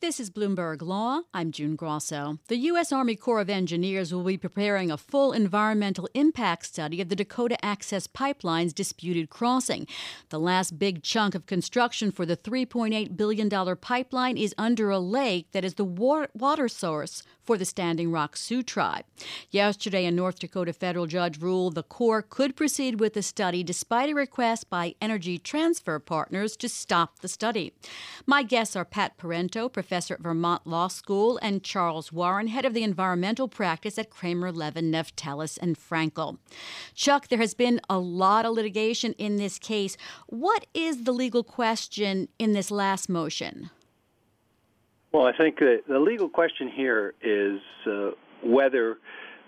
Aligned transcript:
This 0.00 0.20
is 0.20 0.30
Bloomberg 0.30 0.80
Law. 0.80 1.22
I'm 1.34 1.50
June 1.50 1.74
Grosso. 1.74 2.38
The 2.46 2.56
U.S. 2.56 2.92
Army 2.92 3.16
Corps 3.16 3.40
of 3.40 3.50
Engineers 3.50 4.14
will 4.14 4.22
be 4.22 4.36
preparing 4.36 4.92
a 4.92 4.96
full 4.96 5.32
environmental 5.32 6.08
impact 6.14 6.66
study 6.66 7.00
of 7.00 7.08
the 7.08 7.16
Dakota 7.16 7.62
Access 7.64 8.06
Pipeline's 8.06 8.72
disputed 8.72 9.28
crossing. 9.28 9.88
The 10.28 10.38
last 10.38 10.78
big 10.78 11.02
chunk 11.02 11.34
of 11.34 11.46
construction 11.46 12.12
for 12.12 12.24
the 12.24 12.36
$3.8 12.36 13.16
billion 13.16 13.76
pipeline 13.78 14.38
is 14.38 14.54
under 14.56 14.88
a 14.88 15.00
lake 15.00 15.50
that 15.50 15.64
is 15.64 15.74
the 15.74 15.84
water 15.84 16.68
source 16.68 17.24
for 17.42 17.58
the 17.58 17.64
Standing 17.64 18.12
Rock 18.12 18.36
Sioux 18.36 18.62
tribe. 18.62 19.04
Yesterday, 19.50 20.04
a 20.04 20.10
North 20.12 20.38
Dakota 20.38 20.74
federal 20.74 21.06
judge 21.06 21.40
ruled 21.40 21.74
the 21.74 21.82
Corps 21.82 22.20
could 22.22 22.54
proceed 22.54 23.00
with 23.00 23.14
the 23.14 23.22
study 23.22 23.64
despite 23.64 24.10
a 24.10 24.14
request 24.14 24.68
by 24.68 24.94
Energy 25.00 25.38
Transfer 25.38 25.98
Partners 25.98 26.56
to 26.58 26.68
stop 26.68 27.20
the 27.20 27.26
study. 27.26 27.72
My 28.26 28.42
guests 28.42 28.76
are 28.76 28.84
Pat 28.84 29.16
Parenteau, 29.16 29.72
professor 29.88 30.12
at 30.12 30.20
Vermont 30.20 30.66
Law 30.66 30.86
School, 30.88 31.38
and 31.40 31.62
Charles 31.62 32.12
Warren, 32.12 32.48
head 32.48 32.66
of 32.66 32.74
the 32.74 32.82
environmental 32.82 33.48
practice 33.48 33.98
at 33.98 34.10
Kramer 34.10 34.52
Levin, 34.52 34.92
Naftalis, 34.92 35.58
and 35.62 35.78
Frankel. 35.78 36.36
Chuck, 36.94 37.28
there 37.28 37.38
has 37.38 37.54
been 37.54 37.80
a 37.88 37.98
lot 37.98 38.44
of 38.44 38.52
litigation 38.52 39.14
in 39.14 39.36
this 39.36 39.58
case. 39.58 39.96
What 40.26 40.66
is 40.74 41.04
the 41.04 41.12
legal 41.12 41.42
question 41.42 42.28
in 42.38 42.52
this 42.52 42.70
last 42.70 43.08
motion? 43.08 43.70
Well, 45.10 45.24
I 45.24 45.34
think 45.34 45.58
the, 45.58 45.78
the 45.88 45.98
legal 45.98 46.28
question 46.28 46.68
here 46.68 47.14
is 47.22 47.58
uh, 47.86 48.10
whether 48.44 48.98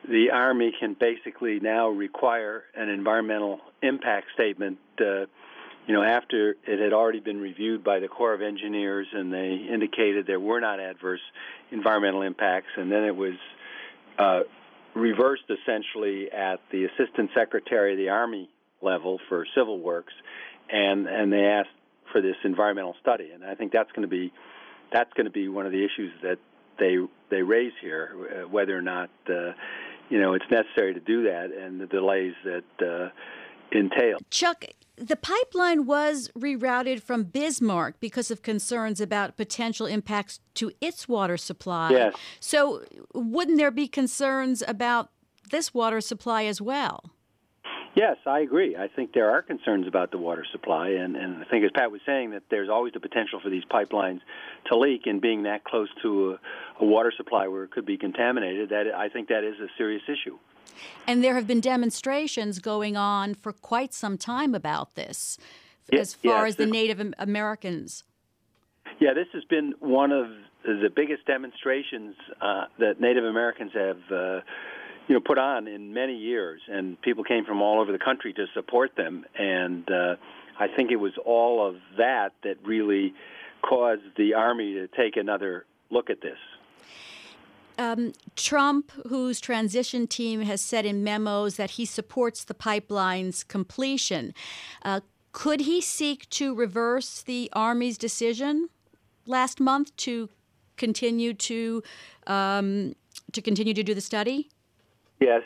the 0.09 0.31
Army 0.33 0.73
can 0.81 0.97
basically 0.99 1.61
now 1.61 1.91
require 1.91 2.65
an 2.75 2.89
environmental 2.89 3.61
impact 3.83 4.29
statement. 4.33 4.79
Uh, 4.99 5.27
you 5.87 5.95
know, 5.95 6.03
after 6.03 6.57
it 6.67 6.79
had 6.79 6.93
already 6.93 7.21
been 7.21 7.41
reviewed 7.41 7.83
by 7.83 8.01
the 8.01 8.09
Corps 8.09 8.35
of 8.35 8.43
Engineers 8.43 9.07
and 9.13 9.33
they 9.33 9.67
indicated 9.73 10.27
there 10.27 10.41
were 10.41 10.61
not 10.61 10.79
adverse 10.79 11.21
environmental 11.71 12.23
impacts, 12.23 12.69
and 12.77 12.91
then 12.91 13.05
it 13.05 13.17
was 13.17 13.35
uh, 14.19 14.41
reversed 14.95 15.45
essentially 15.49 16.31
at 16.31 16.61
the 16.71 16.85
Assistant 16.85 17.31
Secretary 17.35 17.93
of 17.93 17.99
the 17.99 18.09
Army 18.09 18.49
level 18.83 19.19
for 19.29 19.47
Civil 19.55 19.79
Works, 19.79 20.13
and 20.71 21.07
and 21.07 21.33
they 21.33 21.45
asked 21.45 21.71
for 22.13 22.21
this 22.21 22.37
environmental 22.45 22.95
study, 23.01 23.31
and 23.33 23.45
I 23.45 23.55
think 23.55 23.73
that's 23.73 23.91
going 23.93 24.03
to 24.03 24.09
be 24.09 24.33
that's 24.93 25.13
going 25.15 25.27
to 25.27 25.33
be 25.33 25.49
one 25.49 25.67
of 25.67 25.73
the 25.73 25.85
issues 25.85 26.13
that 26.23 26.39
they 26.79 26.97
they 27.31 27.43
raise 27.43 27.73
here, 27.81 28.11
uh, 28.13 28.49
whether 28.49 28.77
or 28.77 28.83
not 28.83 29.11
uh, 29.29 29.53
you 30.09 30.21
know 30.21 30.35
it's 30.35 30.51
necessary 30.51 30.95
to 30.95 31.01
do 31.01 31.25
that, 31.25 31.51
and 31.53 31.81
the 31.81 31.87
delays 31.87 32.35
that 32.45 32.65
uh, 32.81 33.77
entail. 33.77 34.19
Chuck, 34.31 34.65
the 35.01 35.17
pipeline 35.17 35.87
was 35.87 36.31
rerouted 36.39 37.03
from 37.03 37.25
Bismarck 37.25 37.99
because 38.01 38.31
of 38.31 38.43
concerns 38.43 39.01
about 39.01 39.37
potential 39.37 39.87
impacts 39.87 40.41
to 40.55 40.71
its 40.81 41.09
water 41.09 41.39
supply. 41.39 41.91
Yes. 41.91 42.15
So, 42.39 42.85
wouldn't 43.15 43.57
there 43.57 43.71
be 43.71 43.89
concerns 43.89 44.63
about 44.69 45.11
this 45.51 45.73
water 45.73 46.01
supply 46.01 46.45
as 46.45 46.61
well? 46.61 47.11
Yes, 47.97 48.19
I 48.25 48.41
agree. 48.41 48.77
I 48.77 48.87
think 48.87 49.13
there 49.15 49.31
are 49.31 49.43
concerns 49.43 49.89
about 49.89 50.13
the 50.13 50.19
water 50.19 50.47
supply, 50.53 50.91
and, 50.91 51.17
and 51.17 51.43
I 51.43 51.45
think, 51.51 51.65
as 51.65 51.71
Pat 51.75 51.91
was 51.91 52.01
saying, 52.07 52.31
that 52.31 52.43
there's 52.49 52.69
always 52.69 52.93
the 52.93 53.01
potential 53.01 53.41
for 53.43 53.51
these 53.51 53.65
pipelines 53.65 54.21
to 54.71 54.79
leak, 54.79 55.03
and 55.07 55.21
being 55.21 55.43
that 55.45 55.65
close 55.65 55.89
to 56.03 56.37
a, 56.81 56.85
a 56.85 56.87
water 56.87 57.13
supply 57.17 57.49
where 57.49 57.65
it 57.65 57.73
could 57.73 57.87
be 57.87 57.99
contaminated, 57.99 58.69
that 58.69 58.85
I 58.95 59.09
think 59.09 59.29
that 59.29 59.43
is 59.43 59.59
a 59.59 59.67
serious 59.77 60.03
issue. 60.07 60.39
And 61.07 61.23
there 61.23 61.35
have 61.35 61.47
been 61.47 61.61
demonstrations 61.61 62.59
going 62.59 62.97
on 62.97 63.35
for 63.35 63.53
quite 63.53 63.93
some 63.95 64.19
time 64.19 64.55
about 64.55 64.95
this, 64.95 65.39
as 65.93 66.15
far 66.15 66.47
as 66.47 66.57
the 66.57 66.67
Native 66.67 67.13
Americans. 67.19 68.05
Yeah, 68.99 69.15
this 69.15 69.29
has 69.33 69.45
been 69.45 69.75
one 69.81 70.13
of 70.13 70.29
the 70.65 70.91
biggest 70.95 71.27
demonstrations 71.27 72.15
uh, 72.41 72.65
that 72.79 73.01
Native 73.01 73.25
Americans 73.25 73.73
have. 73.75 73.99
Uh, 74.11 74.41
you 75.09 75.15
know, 75.15 75.21
put 75.21 75.39
on 75.39 75.67
in 75.67 75.93
many 75.93 76.15
years, 76.15 76.61
and 76.69 77.01
people 77.03 77.25
came 77.25 77.45
from 77.45 77.61
all 77.61 77.81
over 77.81 77.91
the 77.91 77.99
country 77.99 78.33
to 78.33 78.47
support 78.55 78.95
them. 78.97 79.25
And 79.37 79.91
uh, 79.91 80.15
I 80.57 80.69
think 80.69 80.93
it 80.93 81.01
was 81.01 81.15
all 81.25 81.67
of 81.67 81.77
that 81.99 82.31
that 82.45 82.59
really 82.65 83.13
caused 83.61 84.03
the 84.17 84.35
army 84.35 84.75
to 84.75 84.87
take 84.87 85.17
another 85.17 85.67
look 85.91 86.11
at 86.11 86.21
this. 86.21 86.39
Um, 87.81 88.13
Trump, 88.37 88.93
whose 89.09 89.41
transition 89.41 90.07
team 90.07 90.43
has 90.43 90.61
said 90.61 90.85
in 90.85 91.03
memos 91.03 91.57
that 91.57 91.73
he 91.73 91.87
supports 91.87 92.45
the 92.45 92.53
pipeline's 92.53 93.43
completion, 93.43 94.35
uh, 94.85 95.01
could 95.33 95.61
he 95.61 95.81
seek 95.81 96.29
to 96.31 96.55
reverse 96.55 97.23
the 97.23 97.49
Army's 97.55 97.97
decision 97.97 98.69
last 99.25 99.61
month 99.61 99.97
to 99.97 100.29
continue 100.77 101.33
to 101.33 101.83
um, 102.27 102.95
to 103.33 103.41
continue 103.41 103.73
to 103.73 103.83
do 103.83 103.95
the 103.95 104.03
study? 104.03 104.51
Yes, 105.19 105.43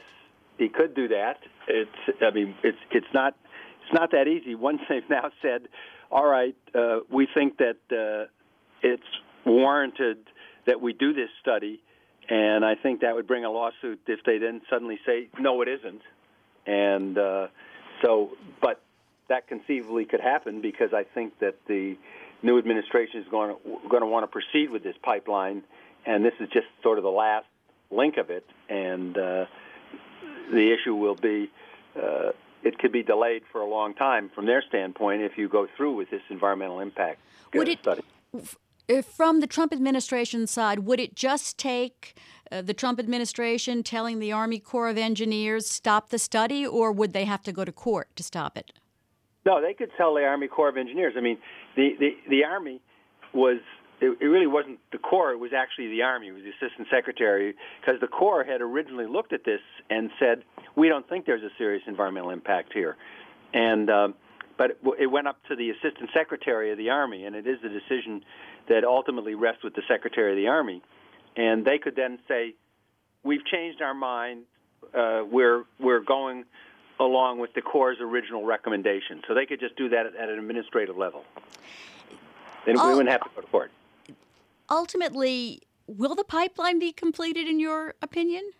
he 0.58 0.68
could 0.68 0.92
do 0.96 1.06
that. 1.06 1.38
It's 1.68 2.00
I 2.20 2.34
mean 2.34 2.56
it's 2.64 2.78
it's 2.90 3.12
not 3.14 3.36
it's 3.82 3.92
not 3.92 4.10
that 4.10 4.26
easy. 4.26 4.56
Once 4.56 4.80
they've 4.88 5.08
now 5.08 5.30
said, 5.40 5.68
all 6.10 6.26
right, 6.26 6.56
uh, 6.74 7.00
we 7.12 7.28
think 7.32 7.58
that 7.58 7.78
uh, 7.92 8.26
it's 8.82 9.10
warranted 9.46 10.18
that 10.66 10.80
we 10.80 10.94
do 10.94 11.12
this 11.12 11.28
study, 11.40 11.80
and 12.28 12.64
I 12.64 12.74
think 12.74 13.00
that 13.00 13.14
would 13.14 13.26
bring 13.26 13.44
a 13.44 13.50
lawsuit 13.50 14.00
if 14.06 14.20
they 14.24 14.38
then 14.38 14.62
suddenly 14.70 14.98
say 15.06 15.28
no, 15.38 15.62
it 15.62 15.68
isn't, 15.68 16.02
and 16.66 17.18
uh, 17.18 17.46
so 18.02 18.30
but 18.60 18.80
that 19.28 19.48
conceivably 19.48 20.04
could 20.04 20.20
happen 20.20 20.60
because 20.60 20.92
I 20.92 21.04
think 21.04 21.38
that 21.40 21.56
the 21.66 21.96
new 22.42 22.58
administration 22.58 23.20
is 23.20 23.28
going 23.28 23.56
to 23.56 23.88
going 23.88 24.02
to 24.02 24.06
want 24.06 24.24
to 24.24 24.28
proceed 24.28 24.70
with 24.70 24.82
this 24.82 24.96
pipeline, 25.02 25.62
and 26.06 26.24
this 26.24 26.34
is 26.40 26.48
just 26.50 26.66
sort 26.82 26.98
of 26.98 27.04
the 27.04 27.10
last 27.10 27.46
link 27.90 28.16
of 28.16 28.30
it, 28.30 28.46
and 28.68 29.16
uh, 29.16 29.44
the 30.50 30.72
issue 30.72 30.94
will 30.94 31.14
be 31.14 31.50
uh, 31.96 32.32
it 32.62 32.78
could 32.78 32.92
be 32.92 33.02
delayed 33.02 33.42
for 33.52 33.60
a 33.60 33.66
long 33.66 33.94
time 33.94 34.30
from 34.34 34.46
their 34.46 34.62
standpoint 34.68 35.22
if 35.22 35.36
you 35.36 35.48
go 35.48 35.68
through 35.76 35.94
with 35.94 36.10
this 36.10 36.22
environmental 36.30 36.80
impact 36.80 37.20
uh, 37.46 37.58
would 37.58 37.68
it, 37.68 37.78
study. 37.80 38.02
From 39.02 39.40
the 39.40 39.46
Trump 39.46 39.72
administration 39.72 40.46
side, 40.46 40.80
would 40.80 41.00
it 41.00 41.14
just 41.14 41.56
take 41.56 42.18
uh, 42.52 42.60
the 42.60 42.74
Trump 42.74 42.98
administration 42.98 43.82
telling 43.82 44.18
the 44.18 44.30
Army 44.30 44.58
Corps 44.58 44.88
of 44.88 44.98
Engineers 44.98 45.70
stop 45.70 46.10
the 46.10 46.18
study, 46.18 46.66
or 46.66 46.92
would 46.92 47.14
they 47.14 47.24
have 47.24 47.42
to 47.44 47.52
go 47.52 47.64
to 47.64 47.72
court 47.72 48.14
to 48.16 48.22
stop 48.22 48.58
it? 48.58 48.72
No, 49.46 49.62
they 49.62 49.72
could 49.72 49.90
tell 49.96 50.14
the 50.14 50.24
Army 50.24 50.48
Corps 50.48 50.68
of 50.68 50.76
Engineers. 50.76 51.14
I 51.16 51.22
mean, 51.22 51.38
the 51.76 51.94
the, 51.98 52.10
the 52.28 52.44
Army 52.44 52.82
was 53.32 53.58
it, 54.02 54.18
it 54.20 54.26
really 54.26 54.46
wasn't 54.46 54.78
the 54.92 54.98
Corps; 54.98 55.32
it 55.32 55.38
was 55.38 55.52
actually 55.56 55.88
the 55.88 56.02
Army. 56.02 56.28
It 56.28 56.32
was 56.32 56.42
the 56.42 56.50
Assistant 56.50 56.88
Secretary, 56.90 57.54
because 57.80 58.00
the 58.02 58.06
Corps 58.06 58.44
had 58.44 58.60
originally 58.60 59.06
looked 59.06 59.32
at 59.32 59.46
this 59.46 59.60
and 59.88 60.10
said, 60.18 60.44
"We 60.76 60.88
don't 60.88 61.08
think 61.08 61.24
there's 61.24 61.42
a 61.42 61.52
serious 61.56 61.82
environmental 61.86 62.30
impact 62.30 62.74
here," 62.74 62.96
and 63.54 63.88
um, 63.88 64.14
but 64.56 64.78
it, 64.98 65.06
went 65.06 65.26
up 65.26 65.38
to 65.48 65.56
the 65.56 65.70
Assistant 65.70 66.10
Secretary 66.14 66.70
of 66.70 66.78
the 66.78 66.90
Army, 66.90 67.24
and 67.24 67.34
it 67.34 67.46
is 67.46 67.58
a 67.64 67.68
decision 67.68 68.24
that 68.68 68.84
ultimately 68.84 69.34
rests 69.34 69.62
with 69.64 69.74
the 69.74 69.82
Secretary 69.88 70.32
of 70.32 70.36
the 70.36 70.48
Army, 70.48 70.82
and 71.36 71.64
they 71.64 71.78
could 71.78 71.96
then 71.96 72.18
say, 72.28 72.54
"We've 73.22 73.44
changed 73.44 73.82
our 73.82 73.94
mind. 73.94 74.44
Uh, 74.92 75.22
we're 75.30 75.64
we're 75.78 76.00
going." 76.00 76.44
along 77.00 77.40
with 77.40 77.52
the 77.54 77.60
Corps' 77.60 77.96
original 78.00 78.44
recommendation. 78.44 79.20
So 79.26 79.34
they 79.34 79.46
could 79.46 79.58
just 79.58 79.74
do 79.74 79.88
that 79.88 80.06
at, 80.06 80.14
at 80.14 80.28
an 80.28 80.38
administrative 80.38 80.96
level. 80.96 81.24
Then 82.64 82.76
we 82.80 82.90
wouldn't 82.90 83.08
have 83.08 83.22
to 83.22 83.30
go 83.34 83.40
to 83.40 83.46
court 83.48 83.72
ultimately, 84.70 85.62
will 85.86 86.14
the 86.14 86.24
pipeline 86.24 86.78
be 86.78 86.92
completed 86.92 87.46
in 87.48 87.60
your 87.60 87.94
opinion? 88.02 88.50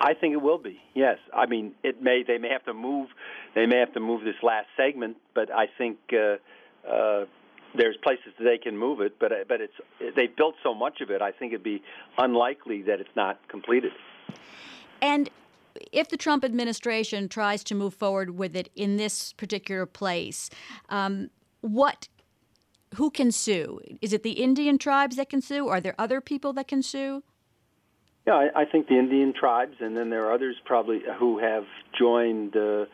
I 0.00 0.14
think 0.14 0.32
it 0.32 0.42
will 0.42 0.58
be. 0.58 0.80
Yes, 0.94 1.18
I 1.34 1.46
mean 1.46 1.74
it 1.82 2.02
may. 2.02 2.22
They 2.26 2.38
may 2.38 2.48
have 2.48 2.64
to 2.64 2.74
move. 2.74 3.08
They 3.54 3.66
may 3.66 3.78
have 3.78 3.92
to 3.94 4.00
move 4.00 4.24
this 4.24 4.36
last 4.42 4.66
segment, 4.76 5.16
but 5.34 5.50
I 5.52 5.66
think 5.78 5.98
uh, 6.12 6.36
uh, 6.88 7.24
there's 7.76 7.96
places 8.02 8.32
that 8.38 8.44
they 8.44 8.58
can 8.58 8.76
move 8.76 9.00
it. 9.00 9.18
But 9.18 9.32
but 9.48 9.60
it's 9.60 10.14
they've 10.16 10.34
built 10.34 10.54
so 10.62 10.74
much 10.74 11.00
of 11.00 11.10
it. 11.10 11.22
I 11.22 11.32
think 11.32 11.52
it'd 11.52 11.62
be 11.62 11.82
unlikely 12.18 12.82
that 12.82 13.00
it's 13.00 13.14
not 13.16 13.38
completed. 13.48 13.92
And 15.00 15.30
if 15.92 16.08
the 16.08 16.16
Trump 16.16 16.44
administration 16.44 17.28
tries 17.28 17.64
to 17.64 17.74
move 17.74 17.94
forward 17.94 18.36
with 18.36 18.56
it 18.56 18.70
in 18.74 18.96
this 18.96 19.32
particular 19.32 19.86
place, 19.86 20.50
um, 20.88 21.30
what 21.60 22.08
who 22.96 23.10
can 23.10 23.32
sue? 23.32 23.80
Is 24.00 24.12
it 24.12 24.22
the 24.22 24.32
Indian 24.32 24.78
tribes 24.78 25.16
that 25.16 25.30
can 25.30 25.40
sue? 25.40 25.68
Are 25.68 25.80
there 25.80 25.94
other 25.98 26.20
people 26.20 26.52
that 26.54 26.68
can 26.68 26.82
sue? 26.82 27.22
Yeah, 28.26 28.34
I, 28.34 28.62
I 28.62 28.64
think 28.64 28.88
the 28.88 28.98
Indian 28.98 29.32
tribes, 29.32 29.76
and 29.80 29.96
then 29.96 30.10
there 30.10 30.26
are 30.26 30.32
others 30.32 30.56
probably 30.64 31.02
who 31.18 31.38
have 31.38 31.64
joined 31.98 32.56
uh, 32.56 32.84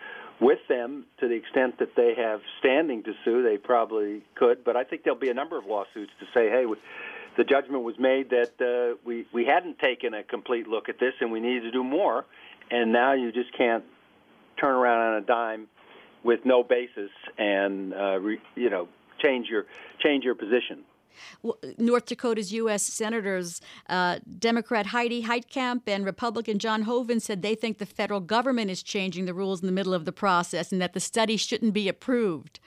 with 0.40 0.60
them 0.68 1.04
to 1.20 1.28
the 1.28 1.34
extent 1.34 1.78
that 1.80 1.94
they 1.96 2.14
have 2.16 2.40
standing 2.60 3.02
to 3.02 3.12
sue. 3.24 3.42
They 3.42 3.58
probably 3.58 4.22
could, 4.34 4.64
but 4.64 4.76
I 4.76 4.84
think 4.84 5.04
there'll 5.04 5.18
be 5.18 5.28
a 5.28 5.34
number 5.34 5.58
of 5.58 5.66
lawsuits 5.66 6.12
to 6.20 6.26
say, 6.32 6.48
hey, 6.48 6.64
the 7.36 7.44
judgment 7.44 7.82
was 7.84 7.98
made 7.98 8.30
that 8.30 8.52
uh, 8.60 8.96
we 9.04 9.26
we 9.32 9.44
hadn't 9.44 9.78
taken 9.78 10.14
a 10.14 10.22
complete 10.22 10.66
look 10.66 10.88
at 10.88 10.98
this, 10.98 11.12
and 11.20 11.30
we 11.30 11.40
needed 11.40 11.62
to 11.62 11.70
do 11.70 11.84
more, 11.84 12.24
and 12.70 12.92
now 12.92 13.12
you 13.12 13.30
just 13.30 13.56
can't 13.56 13.84
turn 14.58 14.74
around 14.74 15.12
on 15.12 15.22
a 15.22 15.26
dime 15.26 15.68
with 16.24 16.40
no 16.44 16.62
basis 16.62 17.10
and 17.36 17.94
uh, 17.94 18.18
re, 18.18 18.40
you 18.56 18.70
know 18.70 18.88
change 19.22 19.48
your 19.48 19.66
change 20.00 20.24
your 20.24 20.34
position. 20.34 20.84
North 21.78 22.06
Dakota's 22.06 22.52
U.S. 22.52 22.82
senators, 22.82 23.60
uh, 23.88 24.18
Democrat 24.38 24.86
Heidi 24.86 25.22
Heitkamp 25.22 25.82
and 25.86 26.04
Republican 26.04 26.58
John 26.58 26.82
Hoeven, 26.82 27.20
said 27.20 27.42
they 27.42 27.54
think 27.54 27.78
the 27.78 27.86
federal 27.86 28.20
government 28.20 28.70
is 28.70 28.82
changing 28.82 29.26
the 29.26 29.34
rules 29.34 29.60
in 29.60 29.66
the 29.66 29.72
middle 29.72 29.94
of 29.94 30.04
the 30.04 30.12
process 30.12 30.72
and 30.72 30.80
that 30.80 30.92
the 30.92 31.00
study 31.00 31.36
shouldn't 31.36 31.74
be 31.74 31.88
approved. 31.88 32.60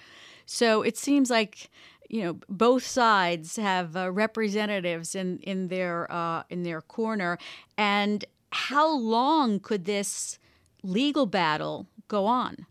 So 0.45 0.81
it 0.81 0.97
seems 0.97 1.29
like 1.29 1.69
you 2.09 2.23
know 2.23 2.39
both 2.49 2.85
sides 2.85 3.55
have 3.55 3.95
uh, 3.95 4.11
representatives 4.11 5.15
in 5.15 5.39
in 5.39 5.69
their 5.69 6.11
uh, 6.11 6.43
in 6.49 6.63
their 6.63 6.81
corner, 6.81 7.37
and 7.77 8.25
how 8.51 8.89
long 8.89 9.59
could 9.59 9.85
this 9.85 10.37
legal 10.83 11.25
battle 11.25 11.87
go 12.07 12.25
on? 12.25 12.65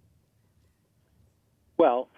Well, 1.79 2.09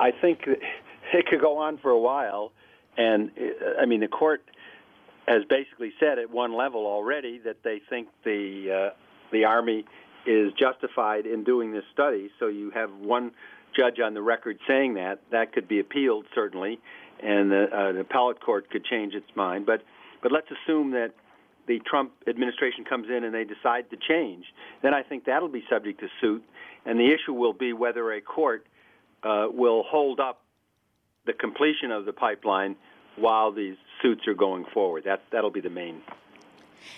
I 0.00 0.10
think 0.10 0.40
it 0.46 1.26
could 1.26 1.40
go 1.40 1.56
on 1.56 1.78
for 1.78 1.90
a 1.90 1.98
while, 1.98 2.52
and 2.96 3.30
uh, 3.38 3.80
I 3.80 3.86
mean 3.86 4.00
the 4.00 4.08
court 4.08 4.42
has 5.26 5.42
basically 5.48 5.92
said 5.98 6.18
at 6.18 6.30
one 6.30 6.56
level 6.56 6.86
already 6.86 7.38
that 7.44 7.56
they 7.64 7.80
think 7.90 8.08
the 8.24 8.90
uh, 8.90 8.94
the 9.32 9.44
army 9.44 9.84
is 10.26 10.52
justified 10.58 11.26
in 11.26 11.44
doing 11.44 11.72
this 11.72 11.84
study. 11.92 12.30
So 12.38 12.48
you 12.48 12.70
have 12.70 12.90
one 12.92 13.32
judge 13.76 14.00
on 14.00 14.14
the 14.14 14.22
record 14.22 14.58
saying 14.66 14.94
that. 14.94 15.20
That 15.30 15.52
could 15.52 15.68
be 15.68 15.78
appealed 15.80 16.26
certainly, 16.34 16.80
and 17.22 17.50
the, 17.50 17.64
uh, 17.64 17.92
the 17.92 18.00
appellate 18.00 18.40
court 18.40 18.70
could 18.70 18.84
change 18.84 19.14
its 19.14 19.26
mind. 19.34 19.66
But 19.66 19.82
but 20.22 20.32
let's 20.32 20.48
assume 20.50 20.92
that 20.92 21.12
the 21.66 21.80
Trump 21.80 22.12
administration 22.28 22.84
comes 22.84 23.08
in 23.08 23.24
and 23.24 23.34
they 23.34 23.44
decide 23.44 23.90
to 23.90 23.96
change, 23.96 24.44
then 24.82 24.94
I 24.94 25.02
think 25.02 25.24
that'll 25.24 25.48
be 25.48 25.64
subject 25.68 26.00
to 26.00 26.06
suit, 26.20 26.42
and 26.84 26.98
the 26.98 27.12
issue 27.12 27.32
will 27.32 27.52
be 27.52 27.72
whether 27.72 28.12
a 28.12 28.20
court 28.20 28.66
uh, 29.22 29.46
will 29.50 29.82
hold 29.82 30.20
up 30.20 30.42
the 31.26 31.32
completion 31.32 31.90
of 31.90 32.04
the 32.04 32.12
pipeline 32.12 32.76
while 33.16 33.52
these 33.52 33.76
suits 34.02 34.26
are 34.26 34.34
going 34.34 34.64
forward. 34.72 35.04
That 35.04 35.22
that'll 35.32 35.50
be 35.50 35.60
the 35.60 35.70
main 35.70 36.02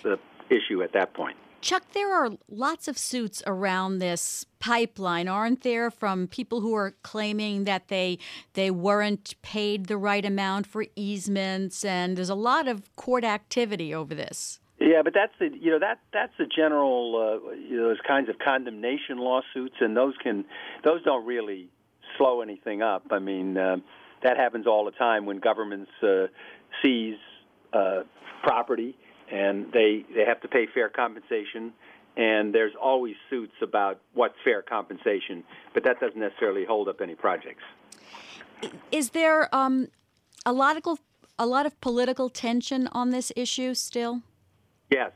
the 0.03 0.19
issue 0.49 0.83
at 0.83 0.93
that 0.93 1.13
point. 1.13 1.37
Chuck, 1.61 1.83
there 1.91 2.13
are 2.13 2.31
lots 2.49 2.87
of 2.87 2.97
suits 2.97 3.43
around 3.45 3.99
this 3.99 4.45
pipeline, 4.59 5.27
aren't 5.27 5.61
there, 5.61 5.91
from 5.91 6.27
people 6.27 6.61
who 6.61 6.73
are 6.73 6.95
claiming 7.03 7.65
that 7.65 7.89
they 7.89 8.17
they 8.53 8.71
weren't 8.71 9.35
paid 9.41 9.87
the 9.87 9.97
right 9.97 10.25
amount 10.25 10.67
for 10.67 10.85
easements, 10.95 11.83
and 11.83 12.17
there's 12.17 12.29
a 12.29 12.35
lot 12.35 12.67
of 12.67 12.95
court 12.95 13.25
activity 13.25 13.93
over 13.93 14.15
this. 14.15 14.59
Yeah, 14.79 15.01
but 15.03 15.13
that's 15.13 15.33
the 15.39 15.49
you 15.59 15.71
know 15.71 15.79
that 15.79 15.99
that's 16.13 16.31
the 16.37 16.45
general 16.45 17.41
uh, 17.43 17.51
you 17.55 17.75
know 17.75 17.89
those 17.89 18.01
kinds 18.07 18.29
of 18.29 18.39
condemnation 18.39 19.17
lawsuits, 19.17 19.75
and 19.81 19.97
those 19.97 20.13
can 20.23 20.45
those 20.85 21.03
don't 21.03 21.25
really 21.25 21.69
slow 22.17 22.41
anything 22.41 22.81
up. 22.81 23.03
I 23.11 23.19
mean, 23.19 23.57
uh, 23.57 23.77
that 24.23 24.37
happens 24.37 24.67
all 24.67 24.85
the 24.85 24.91
time 24.91 25.25
when 25.25 25.39
governments 25.39 25.91
uh, 26.03 26.27
seize 26.81 27.17
uh, 27.73 28.01
property 28.43 28.97
and 29.31 29.71
they 29.73 30.05
they 30.15 30.25
have 30.25 30.41
to 30.41 30.47
pay 30.47 30.67
fair 30.73 30.89
compensation. 30.89 31.73
And 32.17 32.53
there's 32.53 32.73
always 32.81 33.15
suits 33.29 33.53
about 33.61 34.01
what's 34.13 34.35
fair 34.43 34.61
compensation 34.61 35.43
but 35.73 35.83
that 35.83 35.99
doesn't 35.99 36.19
necessarily 36.19 36.65
hold 36.65 36.87
up 36.89 37.01
any 37.01 37.15
projects. 37.15 37.63
Is 38.91 39.11
there 39.11 39.53
um, 39.55 39.87
a 40.45 40.51
lot 40.51 40.75
of 40.75 40.99
a 41.37 41.45
lot 41.45 41.65
of 41.65 41.79
political 41.79 42.29
tension 42.29 42.89
on 42.91 43.11
this 43.11 43.31
issue 43.35 43.73
still? 43.73 44.21
Yes. 44.89 45.11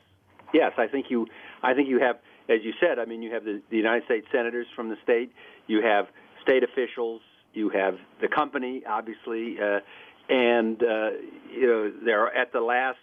Yes 0.53 0.71
i 0.77 0.88
think 0.88 1.07
you 1.09 1.25
i 1.63 1.73
think 1.73 1.89
you 1.89 2.00
have 2.00 2.17
as 2.47 2.59
you 2.63 2.73
said 2.79 3.00
i 3.00 3.05
mean 3.05 3.21
you 3.23 3.33
have 3.33 3.44
the, 3.44 3.61
the 3.71 3.77
united 3.77 4.05
states 4.05 4.27
senators 4.31 4.67
from 4.75 4.89
the 4.89 4.97
state 5.03 5.31
you 5.67 5.81
have 5.81 6.05
state 6.44 6.63
officials 6.63 7.21
you 7.53 7.69
have 7.69 7.97
the 8.21 8.27
company 8.27 8.83
obviously 8.88 9.57
uh, 9.59 9.79
and 10.29 10.81
uh, 10.81 11.09
you 11.51 11.67
know 11.67 11.91
they're 12.03 12.35
at 12.35 12.51
the 12.53 12.61
last 12.61 12.97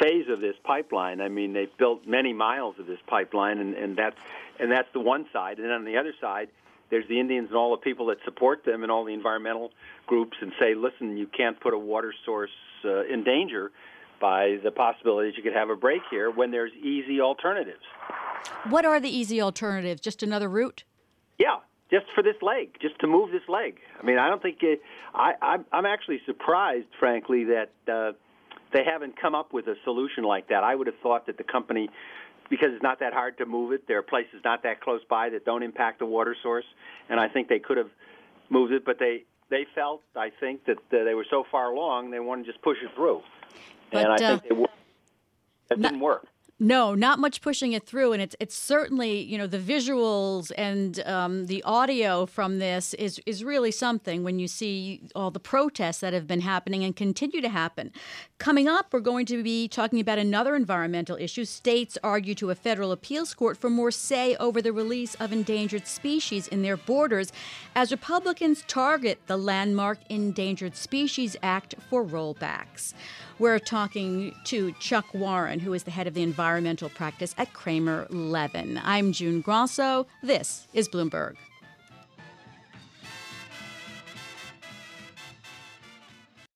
phase 0.00 0.26
of 0.28 0.40
this 0.40 0.54
pipeline. 0.64 1.20
I 1.20 1.28
mean, 1.28 1.52
they've 1.52 1.76
built 1.78 2.06
many 2.06 2.32
miles 2.32 2.76
of 2.78 2.86
this 2.86 2.98
pipeline, 3.06 3.58
and, 3.58 3.74
and 3.74 3.96
that's 3.96 4.16
and 4.58 4.70
that's 4.70 4.88
the 4.92 5.00
one 5.00 5.26
side. 5.32 5.58
And 5.58 5.66
then 5.66 5.72
on 5.72 5.84
the 5.84 5.96
other 5.96 6.14
side, 6.20 6.48
there's 6.90 7.06
the 7.08 7.20
Indians 7.20 7.48
and 7.48 7.56
all 7.56 7.70
the 7.72 7.82
people 7.82 8.06
that 8.06 8.18
support 8.24 8.64
them, 8.64 8.82
and 8.82 8.90
all 8.90 9.04
the 9.04 9.14
environmental 9.14 9.70
groups, 10.06 10.36
and 10.40 10.52
say, 10.58 10.74
listen, 10.74 11.16
you 11.16 11.26
can't 11.26 11.60
put 11.60 11.74
a 11.74 11.78
water 11.78 12.14
source 12.24 12.50
uh, 12.84 13.04
in 13.04 13.24
danger 13.24 13.70
by 14.20 14.58
the 14.64 14.70
possibility 14.70 15.30
that 15.30 15.36
you 15.36 15.42
could 15.42 15.52
have 15.52 15.70
a 15.70 15.76
break 15.76 16.02
here 16.10 16.30
when 16.30 16.50
there's 16.50 16.72
easy 16.82 17.20
alternatives. 17.20 17.84
What 18.68 18.84
are 18.84 18.98
the 18.98 19.10
easy 19.10 19.40
alternatives? 19.40 20.00
Just 20.00 20.22
another 20.22 20.48
route? 20.48 20.82
Yeah, 21.38 21.58
just 21.90 22.06
for 22.14 22.22
this 22.22 22.36
leg, 22.42 22.76
just 22.80 22.98
to 23.00 23.06
move 23.06 23.30
this 23.30 23.48
leg. 23.48 23.78
I 24.00 24.04
mean, 24.04 24.18
I 24.18 24.28
don't 24.28 24.42
think 24.42 24.58
it, 24.62 24.82
I, 25.14 25.58
I'm 25.72 25.86
actually 25.86 26.20
surprised, 26.26 26.88
frankly, 26.98 27.44
that. 27.44 27.70
Uh, 27.90 28.12
they 28.72 28.84
haven't 28.84 29.18
come 29.20 29.34
up 29.34 29.52
with 29.52 29.66
a 29.66 29.76
solution 29.84 30.24
like 30.24 30.48
that. 30.48 30.62
I 30.62 30.74
would 30.74 30.86
have 30.86 30.98
thought 31.02 31.26
that 31.26 31.38
the 31.38 31.44
company, 31.44 31.88
because 32.50 32.68
it's 32.72 32.82
not 32.82 33.00
that 33.00 33.12
hard 33.12 33.38
to 33.38 33.46
move 33.46 33.72
it, 33.72 33.88
there 33.88 33.98
are 33.98 34.02
places 34.02 34.40
not 34.44 34.62
that 34.64 34.80
close 34.80 35.00
by 35.08 35.30
that 35.30 35.44
don't 35.44 35.62
impact 35.62 36.00
the 36.00 36.06
water 36.06 36.36
source, 36.42 36.66
and 37.08 37.18
I 37.18 37.28
think 37.28 37.48
they 37.48 37.60
could 37.60 37.78
have 37.78 37.90
moved 38.50 38.72
it, 38.72 38.84
but 38.84 38.98
they 38.98 39.24
they 39.50 39.66
felt, 39.74 40.02
I 40.14 40.30
think, 40.38 40.66
that 40.66 40.76
uh, 40.76 41.04
they 41.04 41.14
were 41.14 41.24
so 41.30 41.44
far 41.50 41.72
along 41.72 42.10
they 42.10 42.20
wanted 42.20 42.44
to 42.44 42.52
just 42.52 42.62
push 42.62 42.76
it 42.82 42.90
through, 42.94 43.22
but, 43.90 44.02
and 44.04 44.12
I 44.12 44.14
uh, 44.16 44.38
think 44.38 44.58
they, 44.58 44.66
that 45.70 45.80
didn't 45.80 46.00
work. 46.00 46.26
No, 46.60 46.96
not 46.96 47.20
much 47.20 47.40
pushing 47.40 47.72
it 47.72 47.86
through, 47.86 48.12
and 48.12 48.20
it's 48.20 48.34
it's 48.40 48.56
certainly 48.56 49.20
you 49.20 49.38
know 49.38 49.46
the 49.46 49.60
visuals 49.60 50.50
and 50.58 50.98
um, 51.06 51.46
the 51.46 51.62
audio 51.62 52.26
from 52.26 52.58
this 52.58 52.94
is 52.94 53.20
is 53.26 53.44
really 53.44 53.70
something 53.70 54.24
when 54.24 54.40
you 54.40 54.48
see 54.48 55.02
all 55.14 55.30
the 55.30 55.38
protests 55.38 56.00
that 56.00 56.12
have 56.12 56.26
been 56.26 56.40
happening 56.40 56.82
and 56.82 56.96
continue 56.96 57.40
to 57.40 57.48
happen. 57.48 57.92
Coming 58.38 58.66
up, 58.66 58.92
we're 58.92 58.98
going 58.98 59.24
to 59.26 59.40
be 59.44 59.68
talking 59.68 60.00
about 60.00 60.18
another 60.18 60.56
environmental 60.56 61.16
issue. 61.16 61.44
States 61.44 61.96
argue 62.02 62.34
to 62.34 62.50
a 62.50 62.56
federal 62.56 62.90
appeals 62.90 63.34
court 63.34 63.56
for 63.56 63.70
more 63.70 63.92
say 63.92 64.34
over 64.36 64.60
the 64.60 64.72
release 64.72 65.14
of 65.16 65.32
endangered 65.32 65.86
species 65.86 66.48
in 66.48 66.62
their 66.62 66.76
borders, 66.76 67.32
as 67.76 67.92
Republicans 67.92 68.64
target 68.66 69.20
the 69.28 69.36
landmark 69.36 70.00
Endangered 70.08 70.74
Species 70.74 71.36
Act 71.40 71.76
for 71.88 72.04
rollbacks. 72.04 72.94
We're 73.38 73.60
talking 73.60 74.34
to 74.44 74.72
Chuck 74.80 75.14
Warren, 75.14 75.60
who 75.60 75.72
is 75.72 75.84
the 75.84 75.92
head 75.92 76.08
of 76.08 76.14
the 76.14 76.24
environmental 76.48 76.88
practice 76.88 77.34
at 77.36 77.52
Kramer 77.52 78.06
Levin. 78.08 78.80
I'm 78.82 79.12
June 79.12 79.42
Grosso. 79.42 80.06
This 80.22 80.66
is 80.72 80.88
Bloomberg. 80.88 81.34